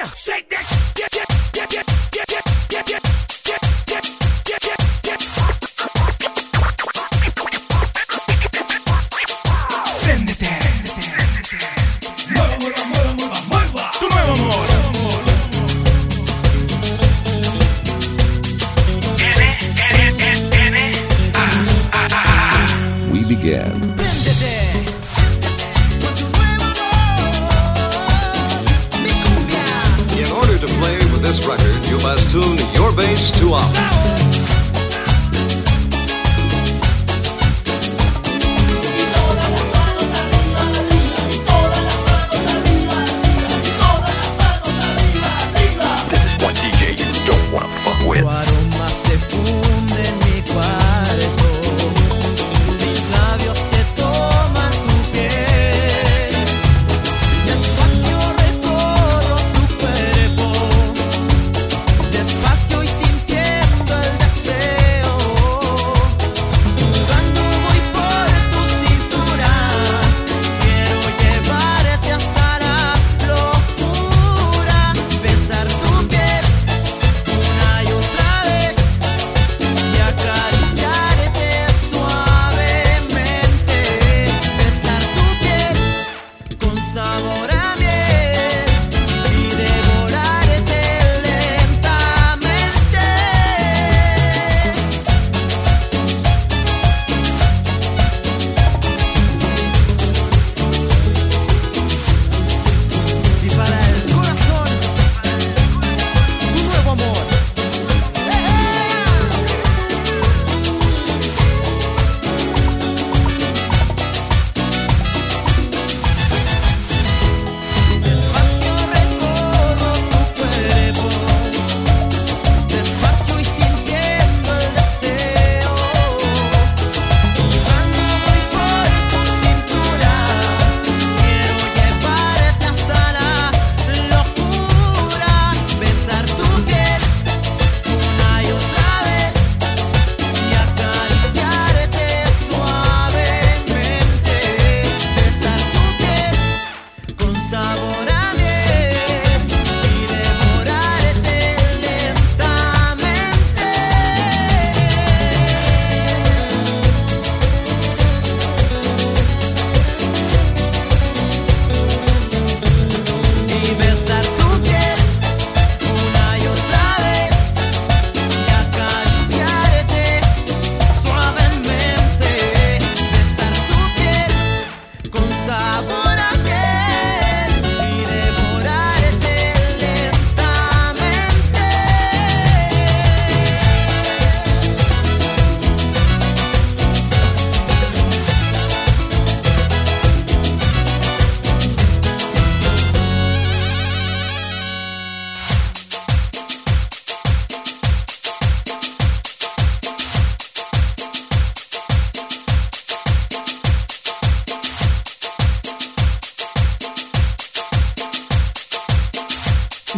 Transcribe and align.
yeah, 0.00 0.30
We 23.12 23.24
began. 23.24 23.89
place 33.10 33.32
to 33.32 33.46
offer. 33.54 33.79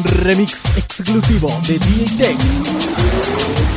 remix 0.00 0.64
exclusivo 0.76 1.48
de 1.66 1.78
DJ 1.78 3.71